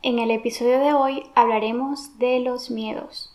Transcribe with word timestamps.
En 0.00 0.20
el 0.20 0.30
episodio 0.30 0.78
de 0.78 0.92
hoy 0.92 1.24
hablaremos 1.34 2.20
de 2.20 2.38
los 2.38 2.70
miedos. 2.70 3.34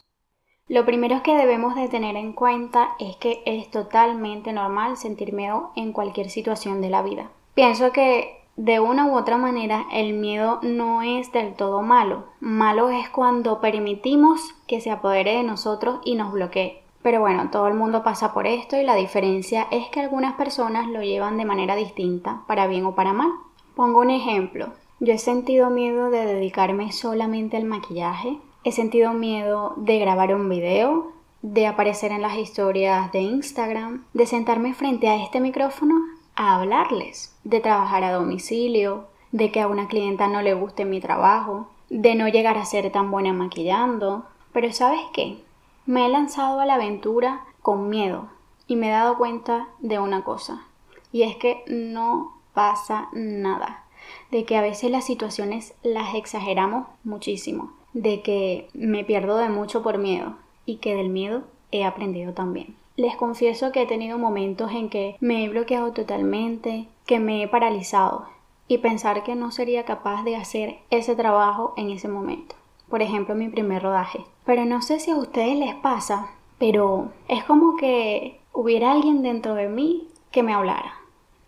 Lo 0.69 0.85
primero 0.85 1.21
que 1.21 1.35
debemos 1.35 1.75
de 1.75 1.89
tener 1.89 2.15
en 2.15 2.31
cuenta 2.31 2.95
es 2.99 3.17
que 3.17 3.43
es 3.45 3.69
totalmente 3.69 4.53
normal 4.53 4.95
sentir 4.95 5.33
miedo 5.33 5.71
en 5.75 5.91
cualquier 5.91 6.29
situación 6.29 6.79
de 6.79 6.89
la 6.89 7.01
vida. 7.01 7.31
Pienso 7.53 7.91
que 7.91 8.45
de 8.55 8.79
una 8.79 9.07
u 9.07 9.17
otra 9.17 9.37
manera 9.37 9.87
el 9.91 10.13
miedo 10.13 10.59
no 10.61 11.01
es 11.01 11.33
del 11.33 11.53
todo 11.55 11.81
malo. 11.81 12.27
Malo 12.39 12.89
es 12.89 13.09
cuando 13.09 13.59
permitimos 13.59 14.53
que 14.65 14.79
se 14.79 14.89
apodere 14.89 15.35
de 15.35 15.43
nosotros 15.43 15.99
y 16.05 16.15
nos 16.15 16.31
bloquee. 16.31 16.81
Pero 17.01 17.19
bueno, 17.19 17.49
todo 17.51 17.67
el 17.67 17.73
mundo 17.73 18.03
pasa 18.03 18.33
por 18.33 18.47
esto 18.47 18.77
y 18.77 18.83
la 18.83 18.95
diferencia 18.95 19.67
es 19.69 19.89
que 19.89 19.99
algunas 19.99 20.35
personas 20.35 20.87
lo 20.87 21.01
llevan 21.01 21.35
de 21.37 21.43
manera 21.43 21.75
distinta, 21.75 22.43
para 22.47 22.67
bien 22.67 22.85
o 22.85 22.95
para 22.95 23.11
mal. 23.11 23.31
Pongo 23.75 23.99
un 23.99 24.11
ejemplo. 24.11 24.71
Yo 25.03 25.11
he 25.11 25.17
sentido 25.17 25.69
miedo 25.69 26.09
de 26.09 26.25
dedicarme 26.25 26.93
solamente 26.93 27.57
al 27.57 27.65
maquillaje, 27.65 28.37
he 28.63 28.71
sentido 28.71 29.11
miedo 29.11 29.73
de 29.75 29.99
grabar 29.99 30.33
un 30.33 30.47
video, 30.47 31.11
de 31.41 31.67
aparecer 31.67 32.13
en 32.13 32.21
las 32.21 32.37
historias 32.37 33.11
de 33.11 33.19
Instagram, 33.19 34.05
de 34.13 34.25
sentarme 34.25 34.73
frente 34.73 35.09
a 35.09 35.21
este 35.21 35.41
micrófono 35.41 35.95
a 36.37 36.55
hablarles, 36.55 37.35
de 37.43 37.59
trabajar 37.59 38.05
a 38.05 38.13
domicilio, 38.13 39.03
de 39.33 39.51
que 39.51 39.59
a 39.59 39.67
una 39.67 39.89
clienta 39.89 40.29
no 40.29 40.41
le 40.41 40.53
guste 40.53 40.85
mi 40.85 41.01
trabajo, 41.01 41.67
de 41.89 42.15
no 42.15 42.29
llegar 42.29 42.57
a 42.57 42.63
ser 42.63 42.89
tan 42.89 43.11
buena 43.11 43.33
maquillando. 43.33 44.23
Pero 44.53 44.71
¿sabes 44.71 45.01
qué? 45.11 45.43
Me 45.85 46.05
he 46.05 46.09
lanzado 46.09 46.61
a 46.61 46.65
la 46.65 46.75
aventura 46.75 47.41
con 47.61 47.89
miedo 47.89 48.29
y 48.67 48.77
me 48.77 48.87
he 48.87 48.91
dado 48.91 49.17
cuenta 49.17 49.67
de 49.79 49.99
una 49.99 50.23
cosa, 50.23 50.65
y 51.11 51.23
es 51.23 51.35
que 51.35 51.65
no 51.67 52.37
pasa 52.53 53.09
nada, 53.11 53.82
de 54.31 54.45
que 54.45 54.57
a 54.57 54.61
veces 54.61 54.91
las 54.91 55.05
situaciones 55.05 55.73
las 55.83 56.15
exageramos 56.15 56.87
muchísimo, 57.03 57.73
de 57.93 58.21
que 58.21 58.67
me 58.73 59.03
pierdo 59.03 59.37
de 59.37 59.49
mucho 59.49 59.83
por 59.83 59.97
miedo 59.97 60.35
y 60.65 60.77
que 60.77 60.95
del 60.95 61.09
miedo 61.09 61.43
he 61.71 61.83
aprendido 61.83 62.33
también. 62.33 62.75
Les 62.95 63.15
confieso 63.15 63.71
que 63.71 63.81
he 63.81 63.87
tenido 63.87 64.17
momentos 64.17 64.71
en 64.71 64.89
que 64.89 65.15
me 65.19 65.43
he 65.43 65.49
bloqueado 65.49 65.93
totalmente, 65.93 66.87
que 67.05 67.19
me 67.19 67.43
he 67.43 67.47
paralizado 67.47 68.27
y 68.67 68.77
pensar 68.77 69.23
que 69.23 69.35
no 69.35 69.51
sería 69.51 69.83
capaz 69.83 70.23
de 70.23 70.35
hacer 70.35 70.77
ese 70.89 71.15
trabajo 71.15 71.73
en 71.75 71.89
ese 71.89 72.07
momento 72.07 72.55
por 72.93 73.01
ejemplo, 73.01 73.33
mi 73.33 73.49
primer 73.49 73.81
rodaje. 73.81 74.23
Pero 74.45 74.65
no 74.65 74.83
sé 74.83 74.99
si 74.99 75.09
a 75.09 75.15
ustedes 75.15 75.57
les 75.57 75.73
pasa, 75.73 76.29
pero 76.59 77.09
es 77.27 77.43
como 77.43 77.75
que 77.75 78.39
hubiera 78.53 78.91
alguien 78.91 79.23
dentro 79.23 79.55
de 79.55 79.67
mí 79.67 80.09
que 80.29 80.43
me 80.43 80.53
hablara. 80.53 80.93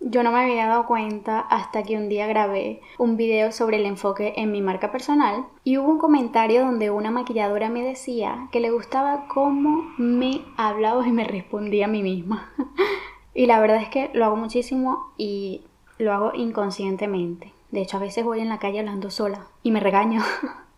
Yo 0.07 0.21
no 0.21 0.31
me 0.31 0.43
había 0.43 0.67
dado 0.67 0.85
cuenta 0.85 1.39
hasta 1.39 1.81
que 1.81 1.97
un 1.97 2.09
día 2.09 2.27
grabé 2.27 2.79
un 2.99 3.17
video 3.17 3.51
sobre 3.51 3.77
el 3.77 3.87
enfoque 3.87 4.35
en 4.37 4.51
mi 4.51 4.61
marca 4.61 4.91
personal 4.91 5.47
y 5.63 5.79
hubo 5.79 5.89
un 5.89 5.97
comentario 5.97 6.63
donde 6.63 6.91
una 6.91 7.09
maquilladora 7.09 7.69
me 7.69 7.81
decía 7.81 8.47
que 8.51 8.59
le 8.59 8.69
gustaba 8.69 9.25
cómo 9.27 9.91
me 9.97 10.41
hablaba 10.57 11.07
y 11.07 11.11
me 11.11 11.23
respondía 11.23 11.85
a 11.85 11.87
mí 11.87 12.03
misma. 12.03 12.53
y 13.33 13.47
la 13.47 13.59
verdad 13.59 13.81
es 13.81 13.89
que 13.89 14.11
lo 14.13 14.25
hago 14.25 14.35
muchísimo 14.35 15.11
y 15.17 15.63
lo 15.97 16.13
hago 16.13 16.35
inconscientemente. 16.35 17.51
De 17.71 17.81
hecho, 17.81 17.97
a 17.97 18.01
veces 18.01 18.23
voy 18.23 18.41
en 18.41 18.49
la 18.49 18.59
calle 18.59 18.81
hablando 18.81 19.09
sola 19.09 19.47
y 19.63 19.71
me 19.71 19.79
regaño. 19.79 20.21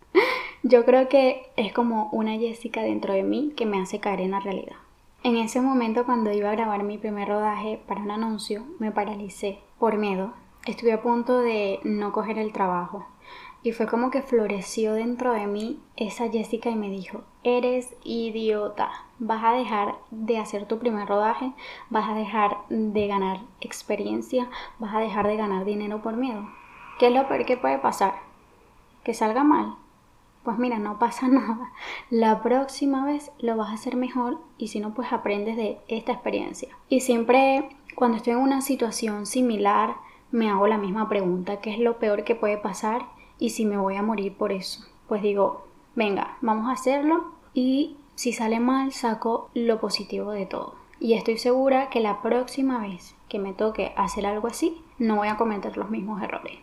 Yo 0.64 0.86
creo 0.86 1.10
que 1.10 1.52
es 1.58 1.74
como 1.74 2.10
una 2.14 2.38
Jessica 2.38 2.82
dentro 2.82 3.14
de 3.14 3.24
mí 3.24 3.52
que 3.58 3.66
me 3.66 3.82
hace 3.82 4.00
caer 4.00 4.22
en 4.22 4.32
la 4.32 4.40
realidad. 4.40 4.78
En 5.24 5.36
ese 5.36 5.62
momento 5.62 6.06
cuando 6.06 6.32
iba 6.32 6.50
a 6.50 6.56
grabar 6.56 6.84
mi 6.84 6.98
primer 6.98 7.28
rodaje 7.28 7.82
para 7.88 8.02
un 8.02 8.12
anuncio, 8.12 8.64
me 8.80 8.92
paralicé 8.92 9.60
por 9.80 9.98
miedo. 9.98 10.34
Estuve 10.66 10.94
a 10.94 11.02
punto 11.02 11.40
de 11.40 11.80
no 11.84 12.12
coger 12.12 12.38
el 12.38 12.54
trabajo. 12.54 13.06
Y 13.64 13.72
fue 13.72 13.88
como 13.88 14.12
que 14.12 14.22
floreció 14.22 14.94
dentro 14.94 15.34
de 15.34 15.48
mí 15.48 15.82
esa 15.96 16.30
Jessica 16.30 16.70
y 16.70 16.76
me 16.76 16.90
dijo, 16.90 17.24
eres 17.44 17.96
idiota, 18.04 18.92
vas 19.18 19.44
a 19.44 19.54
dejar 19.54 19.96
de 20.12 20.38
hacer 20.38 20.68
tu 20.68 20.78
primer 20.78 21.08
rodaje, 21.08 21.52
vas 21.90 22.08
a 22.10 22.14
dejar 22.14 22.58
de 22.70 23.08
ganar 23.08 23.40
experiencia, 23.60 24.50
vas 24.78 24.94
a 24.94 25.00
dejar 25.00 25.28
de 25.28 25.36
ganar 25.36 25.66
dinero 25.66 26.02
por 26.02 26.16
miedo. 26.16 26.48
¿Qué 27.00 27.08
es 27.08 27.14
lo 27.14 27.28
peor 27.28 27.46
que 27.46 27.58
puede 27.58 27.80
pasar? 27.80 28.14
Que 29.04 29.14
salga 29.14 29.44
mal, 29.44 29.76
pues 30.48 30.60
mira, 30.60 30.80
no 30.80 30.98
pasa 30.98 31.28
nada. 31.28 31.74
La 32.10 32.42
próxima 32.42 33.04
vez 33.04 33.34
lo 33.38 33.58
vas 33.58 33.70
a 33.70 33.74
hacer 33.74 33.98
mejor 33.98 34.40
y 34.58 34.70
si 34.70 34.80
no, 34.80 34.94
pues 34.94 35.12
aprendes 35.12 35.58
de 35.58 35.80
esta 35.90 36.14
experiencia. 36.14 36.70
Y 36.88 37.02
siempre 37.02 37.68
cuando 37.96 38.16
estoy 38.16 38.32
en 38.32 38.40
una 38.40 38.62
situación 38.62 39.26
similar, 39.26 39.98
me 40.32 40.50
hago 40.50 40.66
la 40.68 40.78
misma 40.78 41.10
pregunta, 41.10 41.60
¿qué 41.60 41.74
es 41.74 41.80
lo 41.80 41.98
peor 42.00 42.24
que 42.24 42.34
puede 42.34 42.58
pasar 42.58 43.08
y 43.38 43.50
si 43.50 43.66
me 43.66 43.76
voy 43.76 43.98
a 43.98 44.04
morir 44.04 44.38
por 44.38 44.54
eso? 44.54 44.86
Pues 45.10 45.22
digo, 45.22 45.68
venga, 45.96 46.38
vamos 46.40 46.70
a 46.70 46.80
hacerlo 46.80 47.26
y 47.54 47.98
si 48.16 48.32
sale 48.32 48.62
mal, 48.62 48.94
saco 48.94 49.50
lo 49.54 49.82
positivo 49.82 50.32
de 50.32 50.46
todo. 50.46 50.76
Y 51.02 51.16
estoy 51.16 51.40
segura 51.40 51.90
que 51.90 52.00
la 52.00 52.22
próxima 52.22 52.80
vez 52.80 53.18
que 53.28 53.38
me 53.38 53.52
toque 53.52 53.92
hacer 53.98 54.26
algo 54.26 54.48
así, 54.48 54.82
no 54.98 55.18
voy 55.18 55.28
a 55.28 55.36
cometer 55.36 55.76
los 55.76 55.90
mismos 55.90 56.24
errores. 56.24 56.58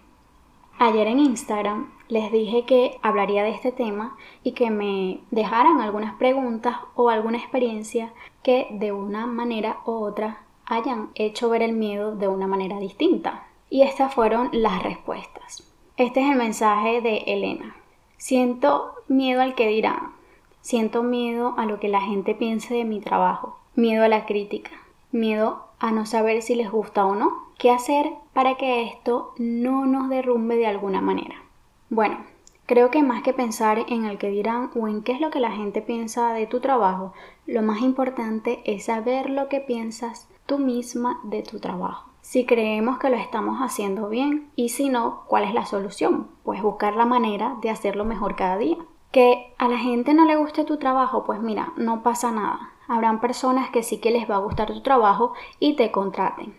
Ayer 0.79 1.07
en 1.07 1.21
Instagram 1.21 1.93
les 2.09 2.33
dije 2.33 2.65
que 2.65 2.99
hablaría 3.03 3.45
de 3.45 3.51
este 3.51 3.73
tema 3.73 4.17
y 4.43 4.53
que 4.53 4.71
me 4.71 5.21
dejaran 5.31 5.81
algunas 5.81 6.15
preguntas 6.15 6.77
o 6.95 7.09
alguna 7.09 7.39
experiencia 7.39 8.13
que 8.43 8.67
de 8.71 8.93
una 8.93 9.27
manera 9.27 9.79
u 9.87 9.93
otra 9.93 10.43
hayan 10.67 11.11
hecho 11.15 11.49
ver 11.49 11.63
el 11.63 11.73
miedo 11.73 12.17
de 12.17 12.29
una 12.29 12.47
manera 12.47 12.79
distinta. 12.79 13.47
Y 13.71 13.83
estas 13.83 14.15
fueron 14.15 14.51
las 14.53 14.83
respuestas. 14.83 15.71
Este 15.97 16.21
es 16.21 16.31
el 16.31 16.37
mensaje 16.37 17.01
de 17.01 17.19
Elena. 17.27 17.77
Siento 18.17 18.95
miedo 19.09 19.43
al 19.43 19.55
que 19.55 19.69
dirán. 19.69 20.13
Siento 20.61 21.03
miedo 21.03 21.55
a 21.57 21.67
lo 21.67 21.79
que 21.79 21.89
la 21.89 22.01
gente 22.01 22.35
piense 22.35 22.75
de 22.75 22.85
mi 22.85 23.01
trabajo. 23.01 23.59
Miedo 23.75 24.05
a 24.05 24.09
la 24.09 24.27
crítica. 24.27 24.71
Miedo 25.13 25.69
a 25.85 25.93
no 25.93 26.07
saber 26.07 26.41
si 26.41 26.55
les 26.55 26.71
gusta 26.71 27.05
o 27.05 27.15
no. 27.15 27.45
¿Qué 27.59 27.71
hacer 27.71 28.11
para 28.33 28.55
que 28.55 28.85
esto 28.85 29.35
no 29.37 29.85
nos 29.85 30.09
derrumbe 30.09 30.57
de 30.57 30.67
alguna 30.67 31.03
manera? 31.03 31.35
Bueno, 31.91 32.25
creo 32.65 32.91
que 32.91 33.03
más 33.03 33.23
que 33.23 33.35
pensar 33.35 33.85
en 33.89 34.07
el 34.07 34.17
que 34.17 34.31
dirán 34.31 34.71
o 34.75 34.89
en 34.89 35.03
qué 35.03 35.13
es 35.13 35.21
lo 35.21 35.31
que 35.31 35.41
la 35.41 35.51
gente 35.51 35.83
piensa 35.83 36.33
de 36.33 36.47
tu 36.47 36.61
trabajo, 36.61 37.13
lo 37.47 37.61
más 37.61 37.83
importante 37.83 38.63
es 38.65 38.87
saber 38.87 39.29
lo 39.29 39.51
que 39.51 39.61
piensas 39.61 40.27
tú 40.47 40.59
misma 40.59 41.21
de 41.23 41.43
tu 41.43 41.61
trabajo. 41.61 42.09
Si 42.23 42.47
creemos 42.47 42.99
que 42.99 43.11
lo 43.11 43.17
estamos 43.17 43.59
haciendo 43.61 44.09
bien 44.09 44.49
y 44.57 44.71
si 44.71 44.89
no, 44.89 45.25
¿cuál 45.29 45.45
es 45.45 45.53
la 45.53 45.67
solución? 45.67 46.29
Pues 46.45 46.63
buscar 46.63 46.97
la 46.97 47.05
manera 47.05 47.59
de 47.61 47.69
hacerlo 47.69 48.07
mejor 48.07 48.37
cada 48.37 48.57
día. 48.57 48.79
Que 49.13 49.53
a 49.59 49.69
la 49.69 49.77
gente 49.77 50.15
no 50.15 50.25
le 50.25 50.37
guste 50.37 50.65
tu 50.65 50.79
trabajo, 50.79 51.25
pues 51.25 51.41
mira, 51.41 51.75
no 51.77 52.03
pasa 52.03 52.33
nada. 52.33 52.71
Habrán 52.89 53.21
personas 53.21 53.71
que 53.71 53.83
sí 53.83 53.99
que 53.99 54.11
les 54.11 54.29
va 54.29 54.37
a 54.37 54.41
gustar 54.41 54.69
tu 54.73 54.83
trabajo 54.83 55.33
y 55.59 55.75
te 55.77 55.91
contraten. 55.91 56.55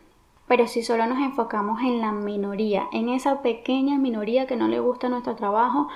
Pero 0.47 0.67
si 0.67 0.83
solo 0.83 1.07
nos 1.07 1.19
enfocamos 1.19 1.81
en 1.81 2.01
la 2.01 2.11
minoría, 2.11 2.87
en 2.91 3.09
esa 3.09 3.41
pequeña 3.41 3.97
minoría 3.97 4.45
que 4.45 4.55
no 4.55 4.67
le 4.67 4.79
gusta 4.79 5.09
nuestro 5.09 5.35
trabajo, 5.35 5.87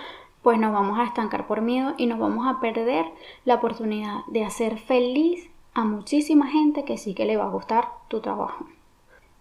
pues 0.42 0.58
nos 0.60 0.74
vamos 0.74 0.98
a 1.00 1.04
estancar 1.04 1.48
por 1.48 1.62
miedo 1.62 1.94
y 1.98 2.08
nos 2.08 2.20
vamos 2.20 2.48
a 2.48 2.60
perder 2.60 3.06
la 3.46 3.56
oportunidad 3.56 4.26
de 4.28 4.46
hacer 4.46 4.78
feliz 4.78 5.50
a 5.74 5.84
muchísima 5.84 6.48
gente 6.48 6.86
que 6.86 6.98
sí 6.98 7.14
que 7.14 7.26
le 7.26 7.38
va 7.38 7.46
a 7.46 7.52
gustar 7.52 7.90
tu 8.08 8.22
trabajo. 8.22 8.66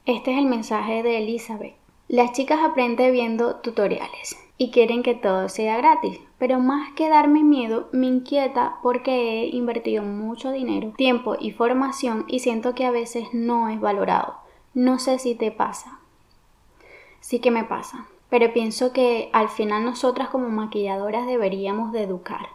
Este 0.05 0.32
es 0.32 0.38
el 0.38 0.47
mensaje 0.47 1.03
de 1.03 1.19
Elizabeth. 1.19 1.88
Las 2.08 2.32
chicas 2.32 2.60
aprenden 2.64 3.12
viendo 3.12 3.56
tutoriales 3.56 4.38
y 4.56 4.70
quieren 4.70 5.02
que 5.02 5.14
todo 5.14 5.50
sea 5.50 5.76
gratis, 5.76 6.19
pero 6.38 6.58
más 6.58 6.91
que 6.94 7.10
darme 7.10 7.44
miedo, 7.44 7.91
me 7.92 8.06
inquieta 8.06 8.76
porque 8.82 9.42
he 9.42 9.46
invertido 9.48 10.02
mucho 10.02 10.50
dinero, 10.50 10.94
tiempo 10.96 11.36
y 11.38 11.50
formación 11.50 12.24
y 12.26 12.38
siento 12.38 12.74
que 12.74 12.86
a 12.86 12.91
veces 12.91 13.28
no 13.34 13.69
es 13.69 13.78
valorado. 13.78 14.36
No 14.72 14.98
sé 14.98 15.19
si 15.19 15.34
te 15.34 15.50
pasa. 15.50 16.00
Sí 17.20 17.41
que 17.41 17.50
me 17.50 17.64
pasa. 17.64 18.06
Pero 18.30 18.54
pienso 18.54 18.92
que 18.94 19.28
al 19.34 19.50
final 19.50 19.84
nosotras 19.84 20.28
como 20.28 20.48
maquilladoras 20.48 21.26
deberíamos 21.26 21.93
de 21.93 22.05
educar 22.05 22.49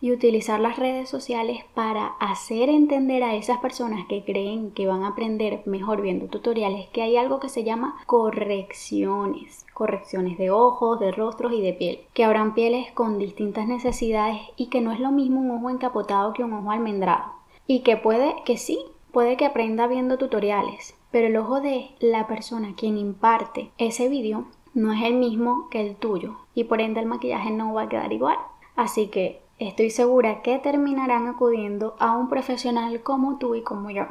y 0.00 0.12
utilizar 0.12 0.60
las 0.60 0.78
redes 0.78 1.08
sociales 1.08 1.64
para 1.74 2.06
hacer 2.20 2.68
entender 2.68 3.22
a 3.22 3.34
esas 3.34 3.58
personas 3.58 4.06
que 4.08 4.24
creen 4.24 4.70
que 4.70 4.86
van 4.86 5.02
a 5.02 5.08
aprender 5.08 5.62
mejor 5.66 6.00
viendo 6.00 6.26
tutoriales 6.26 6.88
que 6.88 7.02
hay 7.02 7.16
algo 7.16 7.40
que 7.40 7.48
se 7.48 7.64
llama 7.64 7.96
correcciones, 8.06 9.66
correcciones 9.74 10.38
de 10.38 10.50
ojos, 10.50 11.00
de 11.00 11.12
rostros 11.12 11.52
y 11.52 11.60
de 11.60 11.72
piel, 11.72 12.00
que 12.14 12.24
habrán 12.24 12.54
pieles 12.54 12.90
con 12.92 13.18
distintas 13.18 13.66
necesidades 13.66 14.40
y 14.56 14.66
que 14.66 14.80
no 14.80 14.92
es 14.92 15.00
lo 15.00 15.10
mismo 15.10 15.40
un 15.40 15.50
ojo 15.50 15.70
encapotado 15.70 16.32
que 16.32 16.44
un 16.44 16.52
ojo 16.52 16.70
almendrado 16.70 17.32
y 17.66 17.80
que 17.80 17.96
puede 17.96 18.34
que 18.44 18.56
sí, 18.56 18.78
puede 19.12 19.36
que 19.36 19.46
aprenda 19.46 19.86
viendo 19.86 20.18
tutoriales, 20.18 20.96
pero 21.10 21.26
el 21.26 21.36
ojo 21.36 21.60
de 21.60 21.90
la 22.00 22.26
persona 22.26 22.74
quien 22.76 22.96
imparte 22.96 23.70
ese 23.78 24.08
vídeo 24.08 24.46
no 24.74 24.92
es 24.92 25.02
el 25.02 25.14
mismo 25.14 25.68
que 25.70 25.80
el 25.80 25.96
tuyo 25.96 26.36
y 26.54 26.64
por 26.64 26.80
ende 26.80 27.00
el 27.00 27.06
maquillaje 27.06 27.50
no 27.50 27.74
va 27.74 27.82
a 27.82 27.88
quedar 27.88 28.12
igual. 28.12 28.36
Así 28.76 29.08
que 29.08 29.42
estoy 29.68 29.90
segura 29.90 30.42
que 30.42 30.58
terminarán 30.58 31.26
acudiendo 31.26 31.94
a 31.98 32.16
un 32.16 32.28
profesional 32.28 33.02
como 33.02 33.38
tú 33.38 33.54
y 33.54 33.62
como 33.62 33.90
yo. 33.90 34.06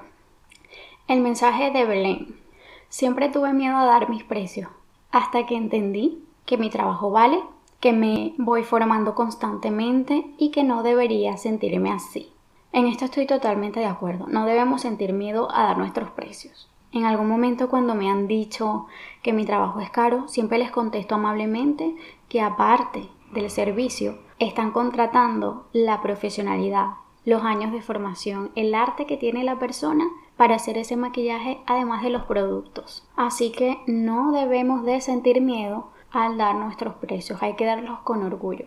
El 1.07 1.22
mensaje 1.22 1.72
de 1.72 1.86
Belén. 1.86 2.40
Siempre 2.88 3.30
tuve 3.30 3.54
miedo 3.54 3.78
a 3.78 3.86
dar 3.86 4.10
mis 4.10 4.24
precios, 4.24 4.69
hasta 5.12 5.46
que 5.46 5.56
entendí 5.56 6.24
que 6.46 6.57
mi 6.57 6.69
trabajo 6.69 7.12
vale 7.12 7.40
que 7.80 7.94
me 7.94 8.34
voy 8.38 8.63
formando 8.63 9.16
constantemente 9.16 10.25
y 10.38 10.51
que 10.51 10.63
no 10.63 10.84
debería 10.84 11.38
sentirme 11.38 11.92
así. 11.92 12.31
En 12.72 12.88
esto 12.88 13.06
estoy 13.06 13.25
totalmente 13.25 13.80
de 13.80 13.86
acuerdo. 13.86 14.28
No 14.28 14.46
debemos 14.46 14.81
sentir 14.81 15.13
miedo 15.13 15.48
a 15.51 15.63
dar 15.63 15.78
nuestros 15.78 16.12
precios. 16.12 16.69
En 16.92 17.06
algún 17.06 17.28
momento 17.28 17.69
cuando 17.69 17.96
me 17.96 18.10
han 18.10 18.28
dicho 18.28 18.88
que 19.22 19.34
mi 19.34 19.46
trabajo 19.46 19.80
es 19.80 19.90
caro, 19.90 20.28
siempre 20.28 20.57
les 20.57 20.72
contesto 20.72 21.16
amablemente 21.16 21.96
que 22.28 22.42
aparte 22.42 23.07
del 23.31 23.50
servicio, 23.50 24.18
están 24.39 24.71
contratando 24.71 25.68
la 25.74 26.01
profesionalidad, 26.01 26.94
los 27.25 27.44
años 27.44 27.71
de 27.71 27.81
formación, 27.81 28.51
el 28.56 28.74
arte 28.74 29.06
que 29.06 29.18
tiene 29.18 29.44
la 29.44 29.59
persona 29.59 30.06
para 30.38 30.56
hacer 30.56 30.77
ese 30.77 30.95
maquillaje, 30.95 31.59
además 31.68 32.01
de 32.01 32.09
los 32.09 32.24
productos. 32.24 33.07
Así 33.15 33.51
que 33.51 33.77
no 33.86 34.31
debemos 34.31 34.83
de 34.86 35.01
sentir 35.01 35.41
miedo 35.41 35.89
al 36.12 36.38
dar 36.38 36.56
nuestros 36.56 36.95
precios, 36.95 37.44
hay 37.44 37.56
que 37.56 37.65
darlos 37.65 38.00
con 38.00 38.24
orgullo. 38.24 38.65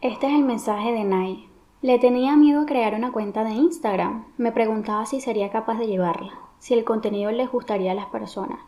Este 0.00 0.26
es 0.26 0.34
el 0.34 0.44
mensaje 0.44 0.92
de 0.92 1.04
Nay. 1.04 1.48
Le 1.82 1.98
tenía 1.98 2.36
miedo 2.36 2.62
a 2.62 2.66
crear 2.66 2.94
una 2.94 3.12
cuenta 3.12 3.44
de 3.44 3.50
Instagram. 3.50 4.24
Me 4.38 4.52
preguntaba 4.52 5.04
si 5.04 5.20
sería 5.20 5.50
capaz 5.50 5.78
de 5.78 5.86
llevarla, 5.86 6.32
si 6.58 6.72
el 6.72 6.84
contenido 6.84 7.30
les 7.32 7.50
gustaría 7.50 7.92
a 7.92 7.94
las 7.94 8.06
personas, 8.06 8.60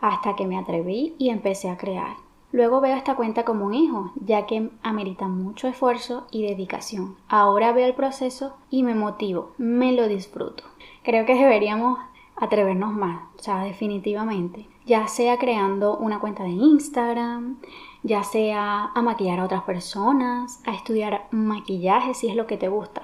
hasta 0.00 0.36
que 0.36 0.46
me 0.46 0.56
atreví 0.56 1.14
y 1.18 1.30
empecé 1.30 1.68
a 1.68 1.76
crear. 1.76 2.16
Luego 2.52 2.82
veo 2.82 2.94
esta 2.94 3.16
cuenta 3.16 3.46
como 3.46 3.64
un 3.64 3.72
hijo, 3.72 4.12
ya 4.14 4.44
que 4.44 4.68
amerita 4.82 5.26
mucho 5.26 5.68
esfuerzo 5.68 6.26
y 6.30 6.46
dedicación. 6.46 7.16
Ahora 7.26 7.72
veo 7.72 7.86
el 7.86 7.94
proceso 7.94 8.54
y 8.68 8.82
me 8.82 8.94
motivo, 8.94 9.52
me 9.56 9.92
lo 9.92 10.06
disfruto. 10.06 10.64
Creo 11.02 11.24
que 11.24 11.34
deberíamos 11.34 11.98
atrevernos 12.36 12.92
más, 12.92 13.22
o 13.38 13.42
sea, 13.42 13.62
definitivamente. 13.64 14.66
Ya 14.84 15.06
sea 15.06 15.38
creando 15.38 15.96
una 15.96 16.20
cuenta 16.20 16.42
de 16.42 16.50
Instagram, 16.50 17.56
ya 18.02 18.22
sea 18.22 18.90
a 18.94 19.00
maquillar 19.00 19.40
a 19.40 19.44
otras 19.44 19.62
personas, 19.62 20.60
a 20.66 20.74
estudiar 20.74 21.28
maquillaje 21.30 22.12
si 22.12 22.28
es 22.28 22.36
lo 22.36 22.46
que 22.46 22.58
te 22.58 22.68
gusta. 22.68 23.00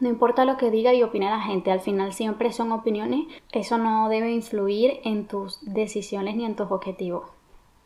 No 0.00 0.08
importa 0.08 0.46
lo 0.46 0.56
que 0.56 0.70
diga 0.70 0.94
y 0.94 1.02
opine 1.02 1.28
la 1.28 1.40
gente, 1.42 1.70
al 1.70 1.80
final 1.80 2.14
siempre 2.14 2.52
son 2.52 2.72
opiniones, 2.72 3.26
eso 3.52 3.76
no 3.76 4.08
debe 4.08 4.32
influir 4.32 5.00
en 5.04 5.26
tus 5.26 5.58
decisiones 5.62 6.36
ni 6.36 6.46
en 6.46 6.56
tus 6.56 6.70
objetivos. 6.70 7.24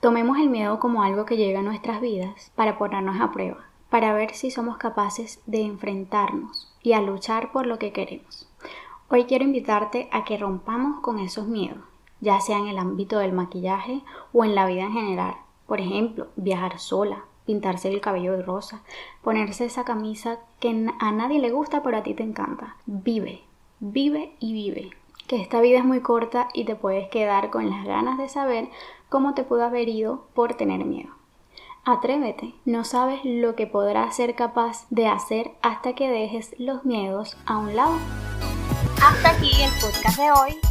Tomemos 0.01 0.39
el 0.39 0.51
miedo 0.51 0.79
como 0.79 1.03
algo 1.03 1.25
que 1.25 1.39
llega 1.39 1.61
a 1.61 1.63
nuestras 1.63 2.03
vidas 2.03 2.53
para 2.55 2.77
ponernos 2.77 3.19
a 3.19 3.33
prueba, 3.33 3.65
para 3.89 4.13
ver 4.13 4.35
si 4.35 4.51
somos 4.51 4.77
capaces 4.77 5.41
de 5.47 5.63
enfrentarnos 5.63 6.71
y 6.83 6.93
a 6.93 7.01
luchar 7.01 7.51
por 7.51 7.67
lo 7.67 7.79
que 7.79 7.93
queremos. 7.93 8.47
Hoy 9.09 9.25
quiero 9.25 9.45
invitarte 9.45 10.09
a 10.13 10.25
que 10.25 10.37
rompamos 10.37 11.01
con 11.01 11.19
esos 11.19 11.47
miedos, 11.47 11.79
ya 12.21 12.41
sea 12.41 12.59
en 12.59 12.67
el 12.67 12.79
ámbito 12.79 13.19
del 13.19 13.33
maquillaje 13.33 14.03
o 14.35 14.45
en 14.45 14.55
la 14.55 14.67
vida 14.67 14.83
en 14.83 14.93
general. 14.93 15.37
Por 15.67 15.81
ejemplo, 15.81 16.27
viajar 16.37 16.79
sola, 16.79 17.25
pintarse 17.47 17.89
el 17.89 18.03
cabello 18.03 18.33
de 18.33 18.43
rosa, 18.43 18.83
ponerse 19.23 19.65
esa 19.65 19.85
camisa 19.85 20.41
que 20.61 20.91
a 21.01 21.13
nadie 21.13 21.41
le 21.41 21.51
gusta 21.51 21.83
pero 21.83 21.97
a 21.97 22.03
ti 22.03 22.13
te 22.13 22.23
encanta. 22.23 22.77
Vive, 22.85 23.45
vive 23.81 24.35
y 24.41 24.53
vive. 24.53 24.91
Que 25.29 25.41
esta 25.41 25.61
vida 25.61 25.79
es 25.79 25.85
muy 25.85 26.01
corta 26.01 26.49
y 26.53 26.65
te 26.65 26.77
puedes 26.77 27.09
quedar 27.09 27.51
con 27.51 27.69
las 27.69 27.85
ganas 27.85 28.19
de 28.19 28.29
saber 28.29 28.69
cómo 29.09 29.35
te 29.35 29.43
pudo 29.43 29.65
haber 29.65 29.89
ido 29.89 30.27
por 30.35 30.55
tener 30.55 30.85
miedo. 30.85 31.11
Atrévete, 31.85 32.55
no 32.65 32.85
sabes 32.85 33.21
lo 33.25 33.55
que 33.55 33.67
podrás 33.67 34.17
ser 34.17 34.35
capaz 34.35 34.87
de 34.91 35.07
hacer 35.07 35.53
hasta 35.63 35.95
que 35.95 36.09
dejes 36.09 36.55
los 36.59 36.85
miedos 36.85 37.37
a 37.47 37.59
un 37.59 37.77
lado. 37.77 37.97
Hasta 39.05 39.31
aquí 39.31 39.51
el 39.63 39.71
podcast 39.81 40.19
de 40.19 40.31
hoy 40.33 40.66